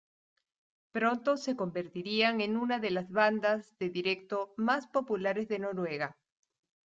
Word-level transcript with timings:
Pronto 0.93 1.37
se 1.37 1.55
convertirían 1.55 2.41
en 2.41 2.57
una 2.57 2.79
de 2.79 2.89
las 2.89 3.11
bandas 3.11 3.77
de 3.77 3.91
directo 3.91 4.51
más 4.57 4.87
populares 4.87 5.47
de 5.47 5.59
Noruega. 5.59 6.17